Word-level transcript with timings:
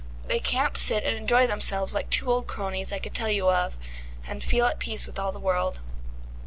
They 0.27 0.39
can't 0.39 0.77
sit 0.77 1.03
and 1.03 1.15
enjoy 1.15 1.45
themselves 1.45 1.93
like 1.93 2.09
two 2.09 2.27
old 2.31 2.47
cronies 2.47 2.91
I 2.91 2.97
could 2.97 3.13
tell 3.13 3.29
you 3.29 3.51
of, 3.51 3.77
and 4.25 4.43
feel 4.43 4.65
at 4.65 4.79
peace 4.79 5.05
with 5.05 5.19
all 5.19 5.31
the 5.31 5.39
world." 5.39 5.79